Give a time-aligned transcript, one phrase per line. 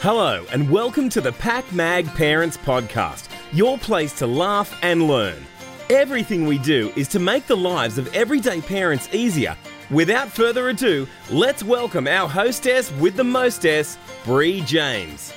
[0.00, 5.42] Hello, and welcome to the PakMag Parents Podcast, your place to laugh and learn.
[5.88, 9.56] Everything we do is to make the lives of everyday parents easier.
[9.90, 13.96] Without further ado, let's welcome our hostess with the mostess,
[14.26, 15.32] Bree James.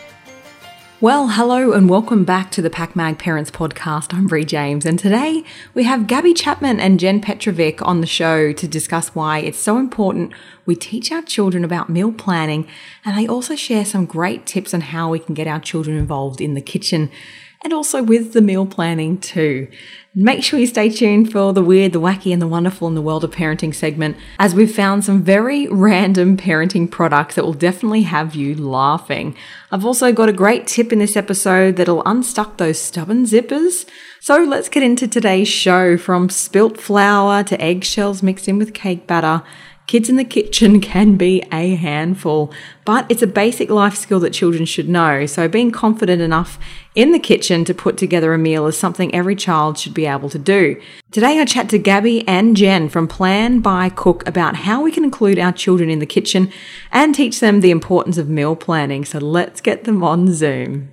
[1.01, 4.13] Well, hello and welcome back to the PakMag Parents Podcast.
[4.13, 8.51] I'm Bree James, and today we have Gaby Chapman and Jen Petrovic on the show
[8.51, 10.33] to discuss why it's so important
[10.65, 12.67] we teach our children about meal planning,
[13.05, 16.41] and they also share some great tips on how we can get our children involved
[16.41, 17.09] in the kitchen
[17.63, 19.67] and also with the meal planning too.
[20.15, 23.01] Make sure you stay tuned for the weird, the wacky, and the wonderful in the
[23.01, 28.01] world of parenting segment, as we've found some very random parenting products that will definitely
[28.03, 29.35] have you laughing.
[29.71, 33.87] I've also got a great tip in this episode that'll unstuck those stubborn zippers.
[34.19, 39.05] So let's get into today's show from spilt flour to eggshells mixed in with cake
[39.05, 39.43] batter
[39.89, 42.53] Kids in the kitchen can be a handful,
[42.85, 45.25] but it's a basic life skill that children should know.
[45.25, 46.59] So, being confident enough
[46.93, 50.29] in the kitchen to put together a meal is something every child should be able
[50.29, 50.79] to do.
[51.09, 55.03] Today, I chat to Gaby and Jen from Plan Buy Cook about how we can
[55.03, 56.51] include our children in the kitchen
[56.91, 59.05] and teach them the importance of meal planning.
[59.05, 60.91] So, let's get them on Zoom.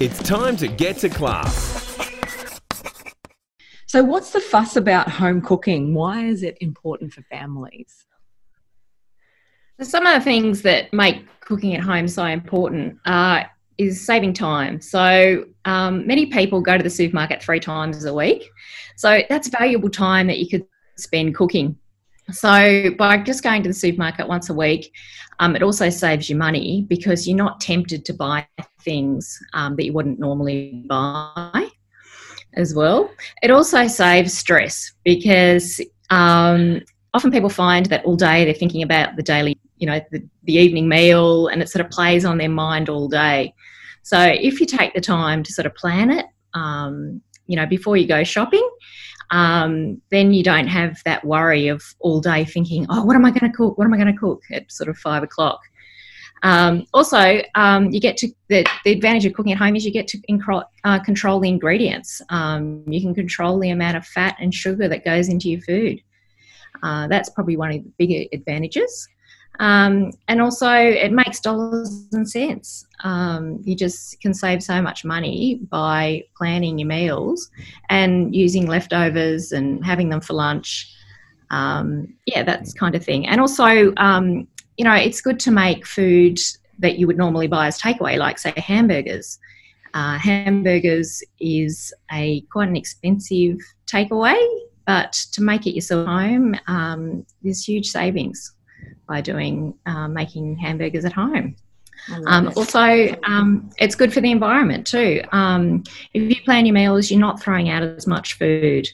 [0.00, 1.69] It's time to get to class.
[3.90, 5.94] So, what's the fuss about home cooking?
[5.94, 8.06] Why is it important for families?
[9.82, 13.00] Some of the things that make cooking at home so important
[13.78, 14.80] is saving time.
[14.80, 18.48] So, um, many people go to the supermarket three times a week.
[18.94, 21.76] So, that's valuable time that you could spend cooking.
[22.30, 24.94] So, by just going to the supermarket once a week,
[25.40, 28.46] um, it also saves you money because you're not tempted to buy
[28.82, 31.72] things um, that you wouldn't normally buy
[32.54, 33.10] as well.
[33.42, 36.80] It also saves stress because um,
[37.14, 40.54] often people find that all day they're thinking about the daily, you know, the, the
[40.54, 43.54] evening meal and it sort of plays on their mind all day.
[44.02, 47.96] So if you take the time to sort of plan it, um, you know, before
[47.96, 48.68] you go shopping,
[49.30, 53.30] um, then you don't have that worry of all day thinking, oh, what am I
[53.30, 53.78] going to cook?
[53.78, 55.60] What am I going to cook at sort of five o'clock?
[56.42, 59.92] Um, also, um, you get to the, the, advantage of cooking at home is you
[59.92, 62.22] get to incro- uh, control the ingredients.
[62.30, 66.00] Um, you can control the amount of fat and sugar that goes into your food.
[66.82, 69.08] Uh, that's probably one of the bigger advantages.
[69.58, 72.86] Um, and also, it makes dollars and cents.
[73.04, 77.50] Um, you just can save so much money by planning your meals
[77.90, 80.90] and using leftovers and having them for lunch.
[81.50, 83.26] Um, yeah, that's kind of thing.
[83.26, 83.92] And also,
[84.76, 86.38] you know, it's good to make food
[86.78, 89.38] that you would normally buy as takeaway, like say hamburgers.
[89.92, 94.40] Uh, hamburgers is a quite an expensive takeaway,
[94.86, 98.54] but to make it yourself at home, um, there's huge savings
[99.08, 101.56] by doing uh, making hamburgers at home.
[102.26, 105.22] Um, also, um, it's good for the environment too.
[105.32, 108.88] Um, if you plan your meals, you're not throwing out as much food.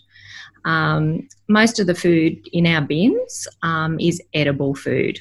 [0.65, 5.21] Um, most of the food in our bins um, is edible food.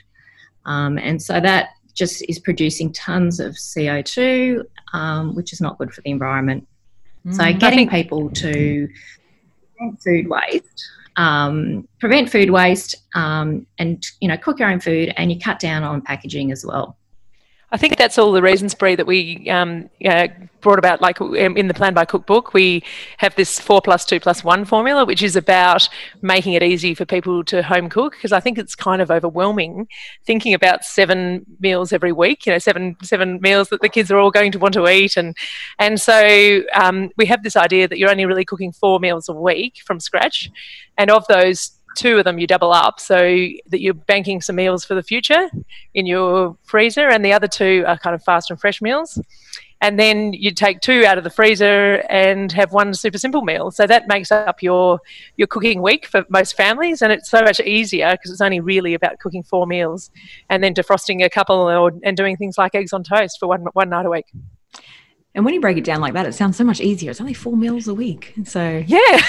[0.65, 5.93] Um, and so that just is producing tons of CO2, um, which is not good
[5.93, 6.67] for the environment.
[7.25, 8.87] Mm, so getting think- people to
[9.77, 15.13] prevent food waste, um, prevent food waste, um, and you know cook your own food,
[15.17, 16.97] and you cut down on packaging as well.
[17.75, 20.29] I think that's all the reasons, Bree, that we um, uh,
[20.61, 21.01] brought about.
[21.01, 22.81] Like um, in the Plan Buy Cook book, we
[23.17, 25.89] have this four plus two plus one formula, which is about
[26.21, 28.13] making it easy for people to home cook.
[28.13, 29.89] Because I think it's kind of overwhelming
[30.25, 32.45] thinking about seven meals every week.
[32.45, 35.17] You know, seven seven meals that the kids are all going to want to eat,
[35.17, 35.35] and
[35.77, 39.33] and so um, we have this idea that you're only really cooking four meals a
[39.33, 40.49] week from scratch,
[40.97, 44.85] and of those two of them you double up so that you're banking some meals
[44.85, 45.49] for the future
[45.93, 49.19] in your freezer, and the other two are kind of fast and fresh meals.
[49.81, 53.71] And then you take two out of the freezer and have one super simple meal.
[53.71, 54.99] So that makes up your
[55.35, 58.93] your cooking week for most families, and it's so much easier because it's only really
[58.93, 60.11] about cooking four meals,
[60.49, 63.65] and then defrosting a couple or, and doing things like eggs on toast for one
[63.73, 64.25] one night a week.
[65.35, 67.11] And when you break it down like that, it sounds so much easier.
[67.11, 68.33] It's only four meals a week.
[68.45, 69.21] So yeah,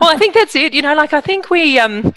[0.00, 0.72] well, I think that's it.
[0.72, 2.12] You know, like I think we um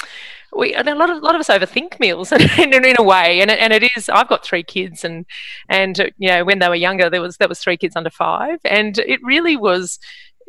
[0.55, 3.41] we a lot of a lot of us overthink meals in, in, in a way,
[3.41, 4.09] and it, and it is.
[4.09, 5.25] I've got three kids, and
[5.69, 8.59] and you know when they were younger, there was that was three kids under five,
[8.63, 9.99] and it really was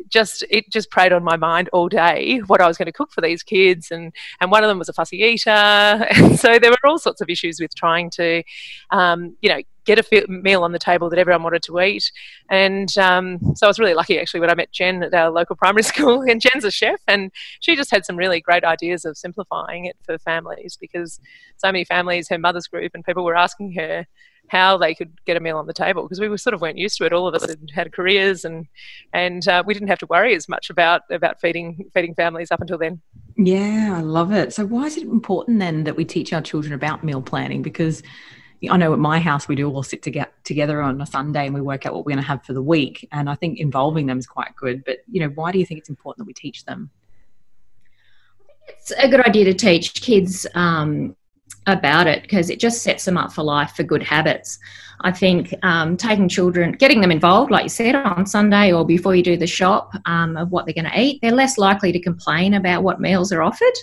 [0.07, 3.11] just it just preyed on my mind all day what I was going to cook
[3.11, 5.49] for these kids, and and one of them was a fussy eater,
[6.11, 8.43] and so there were all sorts of issues with trying to,
[8.91, 12.11] um, you know, get a meal on the table that everyone wanted to eat.
[12.49, 15.55] And um, so I was really lucky actually when I met Jen at our local
[15.55, 16.21] primary school.
[16.21, 19.97] And Jen's a chef, and she just had some really great ideas of simplifying it
[20.03, 21.19] for families because
[21.57, 24.05] so many families, her mother's group, and people were asking her
[24.49, 26.77] how they could get a meal on the table because we were sort of weren't
[26.77, 27.13] used to it.
[27.13, 28.67] All of us had, had careers and
[29.13, 32.59] and uh, we didn't have to worry as much about about feeding feeding families up
[32.59, 32.99] until then.
[33.37, 34.53] Yeah, I love it.
[34.53, 37.61] So why is it important then that we teach our children about meal planning?
[37.61, 38.03] Because
[38.69, 41.45] I know at my house we do all sit to get together on a Sunday
[41.45, 43.07] and we work out what we're going to have for the week.
[43.11, 44.83] And I think involving them is quite good.
[44.83, 46.89] But you know, why do you think it's important that we teach them?
[48.67, 51.15] It's a good idea to teach kids um,
[51.69, 54.59] about it because it just sets them up for life for good habits.
[55.01, 59.15] I think um, taking children, getting them involved, like you said, on Sunday or before
[59.15, 61.99] you do the shop um, of what they're going to eat, they're less likely to
[61.99, 63.73] complain about what meals are offered.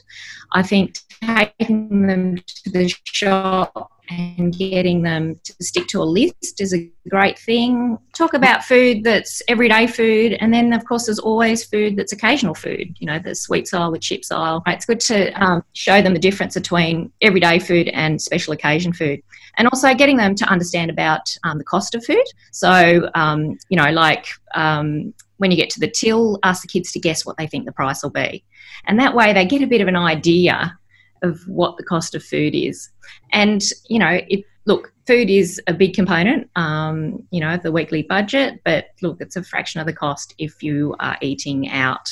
[0.53, 6.61] I think taking them to the shop and getting them to stick to a list
[6.61, 7.99] is a great thing.
[8.15, 12.55] Talk about food that's everyday food, and then of course there's always food that's occasional
[12.55, 12.97] food.
[12.99, 14.63] You know, the sweets aisle, the chips aisle.
[14.67, 19.21] It's good to um, show them the difference between everyday food and special occasion food,
[19.57, 22.25] and also getting them to understand about um, the cost of food.
[22.53, 26.93] So, um, you know, like um, when you get to the till, ask the kids
[26.93, 28.45] to guess what they think the price will be,
[28.87, 30.79] and that way they get a bit of an idea
[31.27, 32.89] of what the cost of food is.
[33.33, 38.03] And, you know, it, look, food is a big component, um, you know, the weekly
[38.03, 42.09] budget, but look, it's a fraction of the cost if you are eating out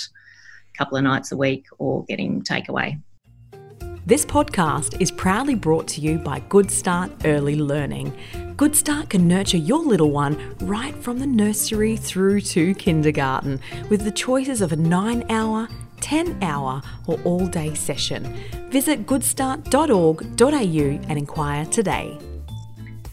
[0.75, 3.01] a couple of nights a week or getting takeaway.
[4.07, 8.15] This podcast is proudly brought to you by Good Start Early Learning.
[8.55, 14.03] Good Start can nurture your little one right from the nursery through to kindergarten with
[14.03, 15.69] the choices of a nine hour,
[16.05, 18.23] 10 hour, or all day session.
[18.69, 22.19] Visit goodstart.org.au and inquire today.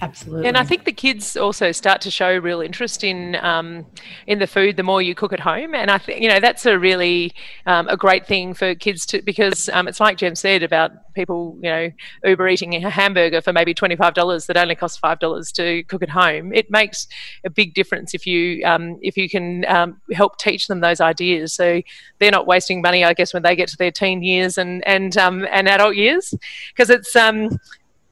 [0.01, 0.47] Absolutely.
[0.47, 3.85] And I think the kids also start to show real interest in um,
[4.25, 6.65] in the food the more you cook at home, and I think you know that's
[6.65, 7.33] a really
[7.67, 11.55] um, a great thing for kids to because um, it's like Jen said about people
[11.61, 11.91] you know
[12.23, 15.83] Uber eating a hamburger for maybe twenty five dollars that only costs five dollars to
[15.83, 16.51] cook at home.
[16.51, 17.07] It makes
[17.45, 21.53] a big difference if you um, if you can um, help teach them those ideas,
[21.53, 21.79] so
[22.17, 25.15] they're not wasting money, I guess, when they get to their teen years and and
[25.17, 26.33] um, and adult years,
[26.69, 27.15] because it's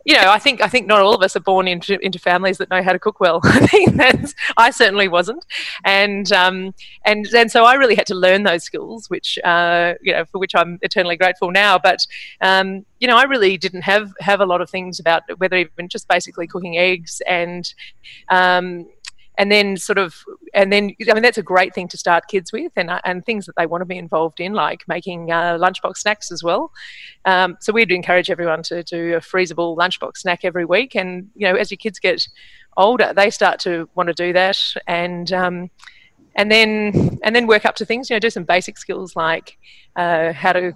[0.05, 2.57] you know, I think I think not all of us are born into into families
[2.57, 3.41] that know how to cook well.
[3.43, 5.45] I think that's I certainly wasn't,
[5.83, 6.73] and um,
[7.05, 10.39] and and so I really had to learn those skills, which uh, you know, for
[10.39, 11.77] which I'm eternally grateful now.
[11.77, 12.05] But
[12.41, 15.89] um, you know, I really didn't have have a lot of things about whether even
[15.89, 17.71] just basically cooking eggs and
[18.29, 18.87] um,
[19.39, 22.51] and then sort of and then I mean that's a great thing to start kids
[22.51, 25.57] with and uh, and things that they want to be involved in like making uh,
[25.57, 26.71] lunchbox snacks as well.
[27.25, 31.47] Um, so we'd encourage everyone to do a freezable lunchbox snack every week, and you
[31.47, 32.27] know as your kids get
[32.75, 35.33] older, they start to want to do that and.
[35.33, 35.71] Um,
[36.35, 39.57] and then and then work up to things you know do some basic skills like
[39.95, 40.71] uh, how to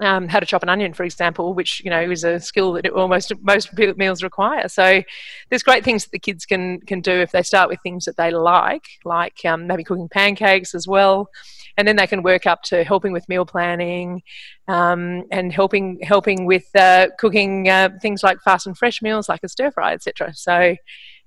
[0.00, 2.88] um, how to chop an onion, for example, which you know is a skill that
[2.90, 4.68] almost most meals require.
[4.68, 5.02] So
[5.50, 8.16] there's great things that the kids can can do if they start with things that
[8.16, 11.30] they like, like um, maybe cooking pancakes as well,
[11.76, 14.22] and then they can work up to helping with meal planning
[14.66, 19.40] um, and helping helping with uh, cooking uh, things like fast and fresh meals, like
[19.44, 20.34] a stir fry, etc.
[20.34, 20.76] So.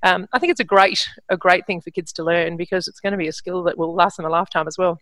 [0.04, 3.00] Um, I think it's a great a great thing for kids to learn because it's
[3.00, 5.00] going to be a skill that will last them a lifetime as well.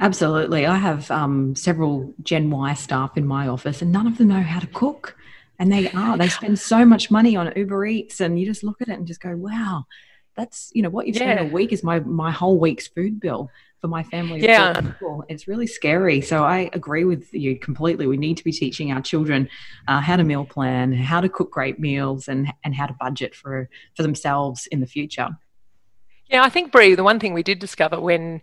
[0.00, 0.66] Absolutely.
[0.66, 4.42] I have um, several Gen Y staff in my office, and none of them know
[4.42, 5.16] how to cook.
[5.58, 6.16] And they are.
[6.16, 9.06] They spend so much money on Uber Eats, and you just look at it and
[9.06, 9.84] just go, "Wow,
[10.36, 11.34] that's you know what you've yeah.
[11.34, 14.40] spent a week is my my whole week's food bill for my family.
[14.40, 14.92] Yeah,
[15.28, 16.20] it's really scary.
[16.20, 18.06] So I agree with you completely.
[18.06, 19.48] We need to be teaching our children
[19.88, 23.34] uh, how to meal plan, how to cook great meals, and and how to budget
[23.34, 25.28] for for themselves in the future.
[26.30, 26.94] Yeah, I think Bree.
[26.94, 28.40] The one thing we did discover when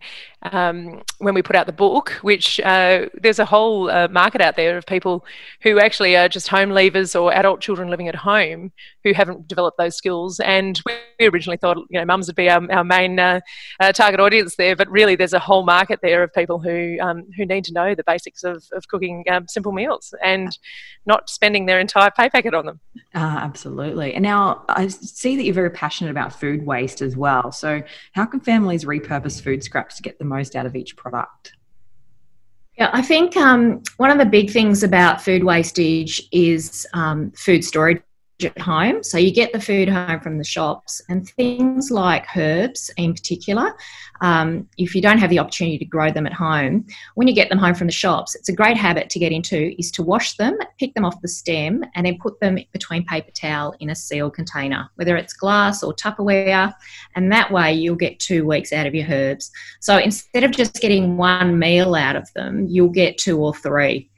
[0.52, 4.56] um, when we put out the book, which uh, there's a whole uh, market out
[4.56, 5.24] there of people
[5.62, 8.72] who actually are just home leavers or adult children living at home
[9.04, 10.38] who haven't developed those skills.
[10.40, 13.40] And we originally thought, you know, mums would be our, our main uh,
[13.80, 17.24] uh target audience there, but really there's a whole market there of people who um,
[17.38, 20.58] who need to know the basics of, of cooking um, simple meals and
[21.06, 22.80] not spending their entire pay packet on them.
[23.14, 24.12] Uh, absolutely.
[24.12, 27.50] And now I see that you're very passionate about food waste as well.
[28.12, 31.52] How can families repurpose food scraps to get the most out of each product?
[32.76, 37.64] Yeah, I think um, one of the big things about food wastage is um, food
[37.64, 38.02] storage
[38.44, 39.02] at home.
[39.02, 43.74] So you get the food home from the shops and things like herbs in particular.
[44.20, 47.48] Um, if you don't have the opportunity to grow them at home, when you get
[47.48, 50.36] them home from the shops, it's a great habit to get into is to wash
[50.36, 53.94] them, pick them off the stem, and then put them between paper towel in a
[53.94, 56.72] sealed container, whether it's glass or Tupperware.
[57.16, 59.50] And that way you'll get two weeks out of your herbs.
[59.80, 64.10] So instead of just getting one meal out of them, you'll get two or three.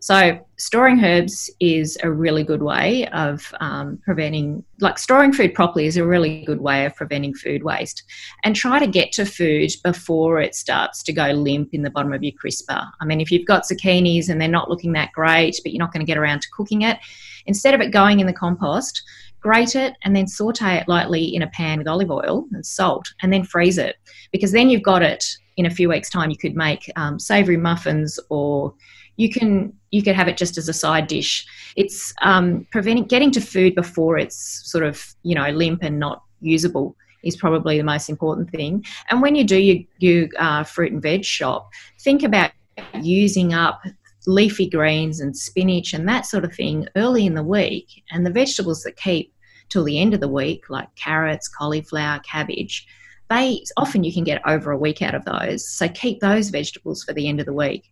[0.00, 5.86] So, storing herbs is a really good way of um, preventing, like, storing food properly
[5.86, 8.04] is a really good way of preventing food waste.
[8.44, 12.12] And try to get to food before it starts to go limp in the bottom
[12.12, 12.80] of your crisper.
[13.00, 15.92] I mean, if you've got zucchinis and they're not looking that great, but you're not
[15.92, 16.98] going to get around to cooking it,
[17.46, 19.02] instead of it going in the compost,
[19.40, 23.08] grate it and then saute it lightly in a pan with olive oil and salt
[23.22, 23.96] and then freeze it
[24.32, 25.24] because then you've got it
[25.56, 28.74] in a few weeks time you could make um, savory muffins or
[29.16, 31.46] you can you could have it just as a side dish.
[31.76, 36.22] It's um, preventing getting to food before it's sort of you know limp and not
[36.40, 38.84] usable is probably the most important thing.
[39.10, 41.68] And when you do your, your uh, fruit and veg shop,
[42.00, 42.52] think about
[43.00, 43.82] using up
[44.26, 48.04] leafy greens and spinach and that sort of thing early in the week.
[48.10, 49.32] And the vegetables that keep
[49.68, 52.86] till the end of the week, like carrots, cauliflower, cabbage,
[53.30, 55.68] they often you can get over a week out of those.
[55.68, 57.90] So keep those vegetables for the end of the week.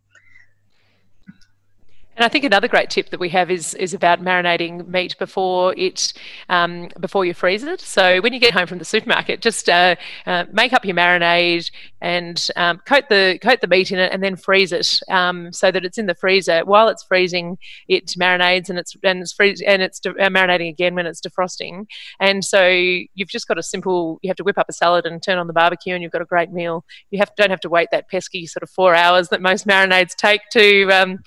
[2.17, 5.75] And I think another great tip that we have is is about marinating meat before
[5.77, 6.15] it
[6.49, 7.81] um, before you freeze it.
[7.81, 11.71] So when you get home from the supermarket, just uh, uh, make up your marinade
[12.01, 15.71] and um, coat the coat the meat in it, and then freeze it um, so
[15.71, 16.65] that it's in the freezer.
[16.65, 20.71] While it's freezing, it marinades and it's and it's freeze and it's de- uh, marinating
[20.71, 21.87] again when it's defrosting.
[22.19, 24.21] And so you've just got a simple.
[24.23, 26.23] You have to whip up a salad and turn on the barbecue, and you've got
[26.23, 26.83] a great meal.
[27.11, 30.15] You have don't have to wait that pesky sort of four hours that most marinades
[30.15, 31.19] take to um,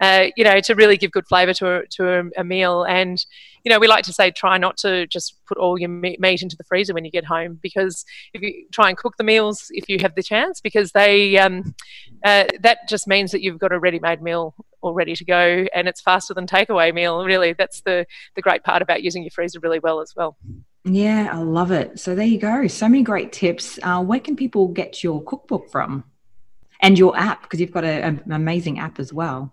[0.00, 2.84] uh, you know, to really give good flavour to a, to a, a, meal.
[2.84, 3.26] And
[3.64, 6.56] you know, we like to say try not to just put all your meat into
[6.56, 9.88] the freezer when you get home because if you try and cook the meals if
[9.88, 11.74] you have the chance, because they um,
[12.22, 15.88] uh, that just means that you've got a ready-made meal all ready to go, and
[15.88, 17.24] it's faster than takeaway meal.
[17.24, 20.36] Really, that's the the great part about using your freezer really well as well.
[20.84, 21.98] Yeah, I love it.
[21.98, 22.68] So there you go.
[22.68, 23.80] So many great tips.
[23.82, 26.04] Uh, where can people get your cookbook from?
[26.80, 29.52] And your app, because you've got a, an amazing app as well.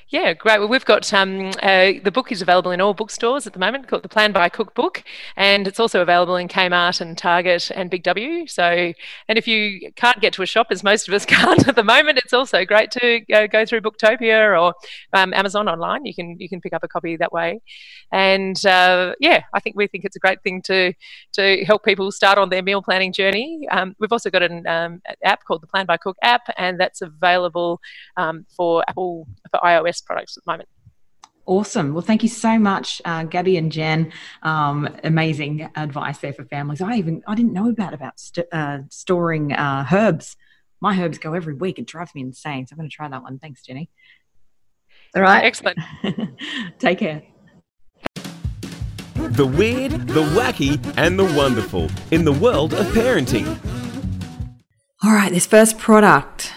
[0.11, 0.59] Yeah, great.
[0.59, 3.87] Well, we've got um, uh, the book is available in all bookstores at the moment,
[3.87, 5.05] called the Plan Buy Cook book,
[5.37, 8.45] and it's also available in Kmart and Target and Big W.
[8.45, 8.91] So,
[9.29, 11.83] and if you can't get to a shop, as most of us can't at the
[11.85, 14.73] moment, it's also great to go through Booktopia or
[15.13, 16.05] um, Amazon online.
[16.05, 17.61] You can you can pick up a copy that way,
[18.11, 20.91] and uh, yeah, I think we think it's a great thing to
[21.35, 23.65] to help people start on their meal planning journey.
[23.71, 27.01] Um, we've also got an um, app called the Plan Buy Cook app, and that's
[27.01, 27.79] available
[28.17, 30.69] um, for Apple for iOS products at the moment.
[31.45, 31.93] Awesome.
[31.93, 34.11] Well, thank you so much, uh, Gaby and Jen.
[34.43, 36.81] Um, amazing advice there for families.
[36.81, 40.37] I even I didn't know about about st- uh, storing uh, herbs.
[40.79, 41.79] My herbs go every week.
[41.79, 42.67] It drives me insane.
[42.67, 43.39] So I'm going to try that one.
[43.39, 43.89] Thanks, Jenny.
[45.15, 45.43] All right.
[45.43, 45.79] Excellent.
[46.79, 47.23] Take care.
[49.15, 53.57] The weird, the wacky, and the wonderful in the world of parenting.
[55.03, 56.50] All right, this first product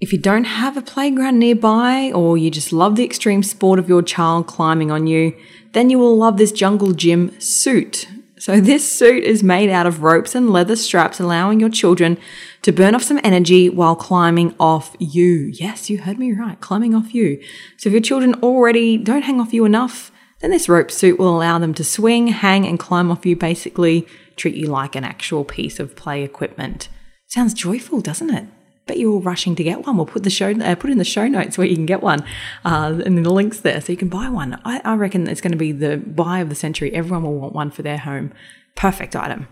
[0.00, 3.88] if you don't have a playground nearby or you just love the extreme sport of
[3.88, 5.34] your child climbing on you,
[5.72, 8.06] then you will love this jungle gym suit.
[8.38, 12.18] So this suit is made out of ropes and leather straps, allowing your children
[12.62, 15.50] to burn off some energy while climbing off you.
[15.54, 17.40] Yes, you heard me right, climbing off you.
[17.78, 21.34] So if your children already don't hang off you enough, then this rope suit will
[21.34, 25.44] allow them to swing, hang, and climb off you, basically treat you like an actual
[25.44, 26.90] piece of play equipment.
[27.26, 28.46] Sounds joyful, doesn't it?
[28.86, 29.96] Bet you're all rushing to get one.
[29.96, 32.24] We'll put the show uh, put in the show notes where you can get one,
[32.64, 34.60] uh, and the links there so you can buy one.
[34.64, 36.92] I, I reckon it's going to be the buy of the century.
[36.92, 38.32] Everyone will want one for their home.
[38.74, 39.48] Perfect item.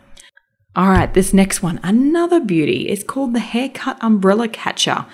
[0.77, 2.89] All right, this next one, another beauty.
[2.89, 5.07] It's called the Haircut Umbrella Catcher.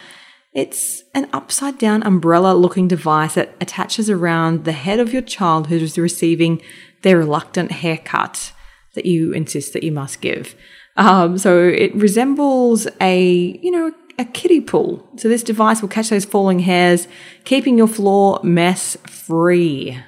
[0.52, 5.68] It's an upside down umbrella looking device that attaches around the head of your child
[5.68, 6.60] who is receiving
[7.02, 8.52] their reluctant haircut
[8.94, 10.56] that you insist that you must give.
[10.96, 15.08] Um, so it resembles a, you know, a kiddie pool.
[15.16, 17.08] So this device will catch those falling hairs,
[17.44, 19.98] keeping your floor mess free.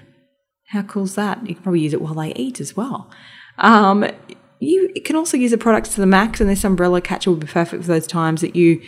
[0.68, 1.46] How cool is that?
[1.46, 3.10] You can probably use it while they eat as well.
[3.58, 4.06] Um,
[4.60, 7.46] you can also use the products to the max, and this umbrella catcher will be
[7.46, 8.80] perfect for those times that you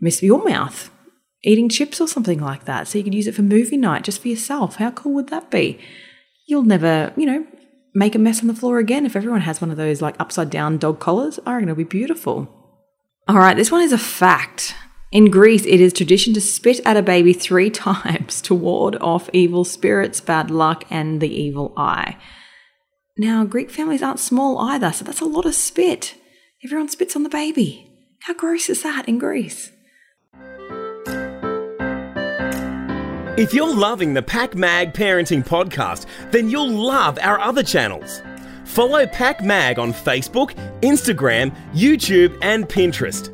[0.00, 0.90] miss your mouth
[1.44, 2.88] eating chips or something like that.
[2.88, 4.76] So you could use it for movie night just for yourself.
[4.76, 5.78] How cool would that be?
[6.46, 7.46] You'll never, you know,
[7.94, 10.50] make a mess on the floor again if everyone has one of those like upside
[10.50, 11.38] down dog collars.
[11.46, 12.63] I reckon it'll be beautiful.
[13.26, 14.74] All right, this one is a fact.
[15.10, 19.30] In Greece, it is tradition to spit at a baby three times to ward off
[19.32, 22.18] evil spirits, bad luck, and the evil eye.
[23.16, 26.16] Now, Greek families aren't small either, so that's a lot of spit.
[26.62, 27.90] Everyone spits on the baby.
[28.22, 29.70] How gross is that in Greece?
[33.38, 38.20] If you're loving the PakMag Parenting Podcast, then you'll love our other channels.
[38.74, 43.30] Follow PakMag on Facebook, Instagram, YouTube, and Pinterest.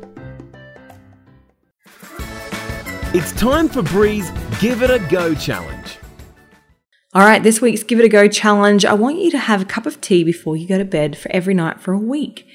[3.15, 4.29] It's time for Bree's
[4.59, 5.97] Give It a Go challenge.
[7.15, 8.85] All right, this week's Give It a Go challenge.
[8.85, 11.31] I want you to have a cup of tea before you go to bed for
[11.31, 12.45] every night for a week.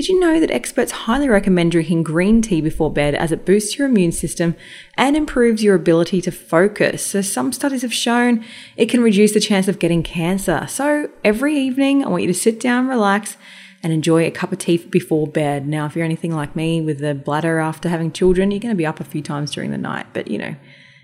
[0.00, 3.76] Did you know that experts highly recommend drinking green tea before bed as it boosts
[3.76, 4.56] your immune system
[4.96, 7.04] and improves your ability to focus?
[7.04, 8.42] So, some studies have shown
[8.78, 10.66] it can reduce the chance of getting cancer.
[10.70, 13.36] So, every evening, I want you to sit down, relax,
[13.82, 15.68] and enjoy a cup of tea before bed.
[15.68, 18.78] Now, if you're anything like me with the bladder after having children, you're going to
[18.78, 20.56] be up a few times during the night, but you know,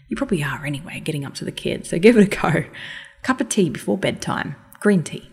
[0.09, 1.91] you probably are anyway, getting up to the kids.
[1.91, 2.65] So, give it a go.
[3.23, 5.31] Cup of tea before bedtime, green tea.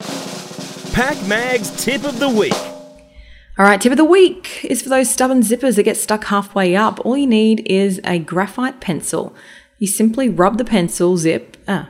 [0.00, 2.54] PakMag's Tip of the Week.
[3.58, 6.76] All right, tip of the week is for those stubborn zippers that get stuck halfway
[6.76, 7.00] up.
[7.06, 9.34] All you need is a graphite pencil.
[9.78, 11.56] You simply rub the pencil zip.
[11.66, 11.88] Ah,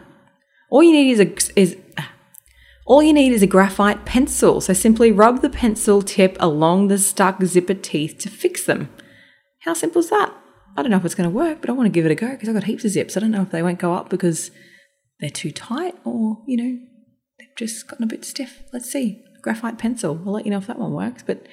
[0.70, 2.12] all you need is a is ah.
[2.86, 4.60] all you need is a graphite pencil.
[4.60, 8.88] So simply rub the pencil tip along the stuck zipper teeth to fix them.
[9.62, 10.32] How simple is that?
[10.76, 12.14] I don't know if it's going to work, but I want to give it a
[12.14, 13.16] go because I've got heaps of zips.
[13.16, 14.52] I don't know if they won't go up because
[15.18, 16.78] they're too tight or you know
[17.40, 18.62] they've just gotten a bit stiff.
[18.72, 20.20] Let's see graphite pencil.
[20.26, 21.46] I'll let you know if that one works, but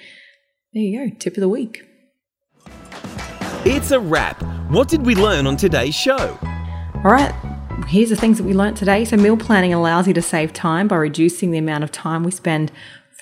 [0.74, 1.84] there you go, tip of the week.
[3.66, 4.42] It's a wrap.
[4.72, 6.36] What did we learn on today's show?
[6.96, 7.36] All right,
[7.86, 9.06] here's the things that we learnt today.
[9.06, 12.32] So, meal planning allows you to save time by reducing the amount of time we
[12.32, 12.72] spend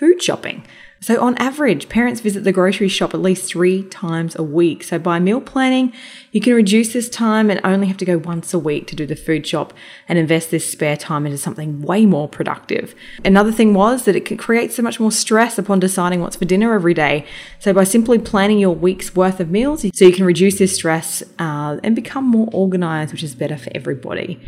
[0.01, 0.63] food shopping.
[0.99, 4.83] So, on average, parents visit the grocery shop at least three times a week.
[4.83, 5.93] So, by meal planning,
[6.31, 9.05] you can reduce this time and only have to go once a week to do
[9.05, 9.73] the food shop
[10.07, 12.95] and invest this spare time into something way more productive.
[13.23, 16.45] Another thing was that it can create so much more stress upon deciding what's for
[16.45, 17.23] dinner every day.
[17.59, 21.21] So, by simply planning your week's worth of meals, so you can reduce this stress
[21.37, 24.39] uh, and become more organized, which is better for everybody.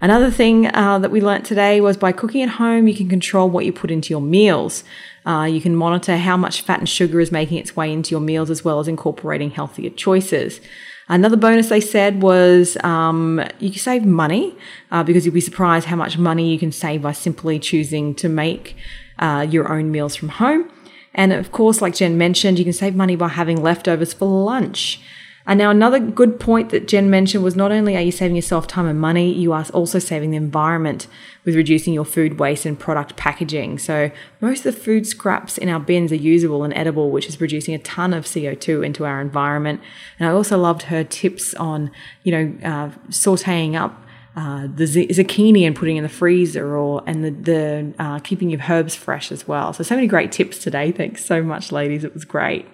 [0.00, 3.48] Another thing uh, that we learnt today was by cooking at home, you can control
[3.48, 4.84] what you put into your meals.
[5.24, 8.20] Uh, you can monitor how much fat and sugar is making its way into your
[8.20, 10.60] meals, as well as incorporating healthier choices.
[11.08, 14.56] Another bonus they said was um, you can save money
[14.90, 18.28] uh, because you'll be surprised how much money you can save by simply choosing to
[18.28, 18.76] make
[19.18, 20.70] uh, your own meals from home.
[21.14, 25.00] And of course, like Jen mentioned, you can save money by having leftovers for lunch.
[25.46, 28.66] And now another good point that Jen mentioned was not only are you saving yourself
[28.66, 31.06] time and money, you are also saving the environment
[31.44, 33.78] with reducing your food waste and product packaging.
[33.78, 37.36] So most of the food scraps in our bins are usable and edible, which is
[37.36, 39.82] producing a ton of CO2 into our environment.
[40.18, 41.90] And I also loved her tips on,
[42.22, 44.00] you know, uh, sauteing up
[44.36, 48.48] uh, the z- zucchini and putting in the freezer or and the, the uh, keeping
[48.50, 49.74] your herbs fresh as well.
[49.74, 50.90] So so many great tips today.
[50.90, 52.02] Thanks so much, ladies.
[52.02, 52.66] It was great.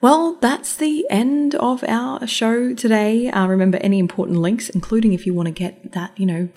[0.00, 3.28] Well, that's the end of our show today.
[3.30, 6.48] Uh, remember any important links, including if you want to get that, you know,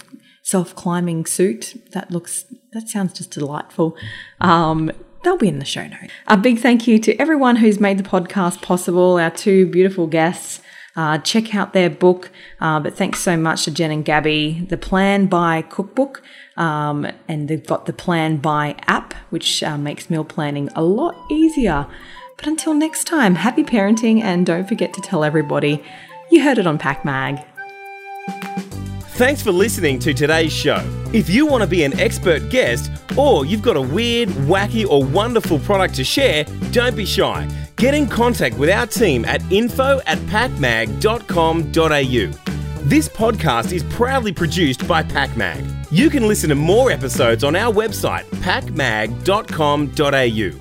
[0.44, 1.82] self climbing suit.
[1.94, 3.98] That looks, that sounds just delightful.
[4.40, 4.92] Um,
[5.24, 6.14] they'll be in the show notes.
[6.28, 10.62] A big thank you to everyone who's made the podcast possible, our two beautiful guests.
[10.96, 12.30] Uh, check out their book.
[12.60, 14.68] Uh, but thanks so much to Jen and Gaby.
[14.70, 16.22] The Plan Buy Cook book.
[16.58, 21.16] Um, and they've got the Plan Buy app, which uh, makes meal planning a lot
[21.32, 21.88] easier.
[22.42, 25.84] But until next time, happy parenting and don't forget to tell everybody
[26.32, 27.40] you heard it on PakMag.
[29.12, 30.84] Thanks for listening to today's show.
[31.14, 35.06] If you want to be an expert guest or you've got a weird, wacky, or
[35.06, 37.48] wonderful product to share, don't be shy.
[37.76, 42.52] Get in contact with our team at info at pakmag.com.au.
[42.84, 45.92] This podcast is proudly produced by PakMag.
[45.92, 50.61] You can listen to more episodes on our website, pakmag.com.au.